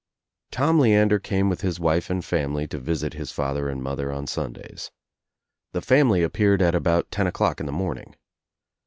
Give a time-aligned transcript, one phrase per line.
[0.49, 4.25] Tom Leander came with his wife and family to visit his father and mother on
[4.25, 4.89] Sundays.
[5.73, 8.15] The family ap peared at about ten o'clock in the morning.